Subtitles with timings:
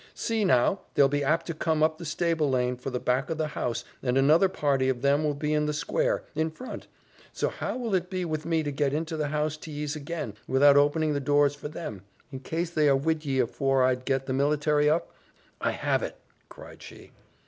[0.15, 3.35] "See, now, they'll be apt to come up the stable lane for the back o'
[3.35, 6.87] the house, and another party of them will be in the square, in front;
[7.31, 10.33] so how will it be with me to get into the house to yees again,
[10.47, 12.01] without opening the doors for them,
[12.31, 15.11] in case they are wid ye afore I'd get the military up?
[15.61, 16.17] I have it,"
[16.49, 17.11] cried she.